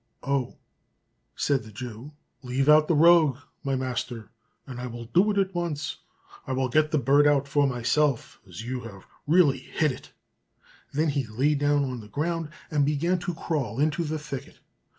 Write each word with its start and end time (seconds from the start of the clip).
"Oh!" 0.23 0.55
said 1.35 1.61
the 1.61 1.71
Jew, 1.71 2.13
"leave 2.41 2.67
out 2.67 2.87
the 2.87 2.95
rogue, 2.95 3.37
my 3.63 3.75
master, 3.75 4.31
and 4.65 4.81
I 4.81 4.87
will 4.87 5.05
do 5.05 5.29
it 5.29 5.37
at 5.37 5.53
once. 5.53 5.97
I 6.47 6.53
will 6.53 6.69
get 6.69 6.89
the 6.89 6.97
bird 6.97 7.27
out 7.27 7.47
for 7.47 7.67
myself, 7.67 8.41
as 8.47 8.63
you 8.63 9.03
really 9.27 9.59
have 9.59 9.73
hit 9.79 9.91
it." 9.91 10.11
Then 10.91 11.09
he 11.09 11.27
lay 11.27 11.53
down 11.53 11.83
on 11.83 11.99
the 11.99 12.07
ground, 12.07 12.49
and 12.71 12.83
began 12.83 13.19
to 13.19 13.35
crawl 13.35 13.79
into 13.79 14.03
the 14.03 14.17
thicket. 14.17 14.57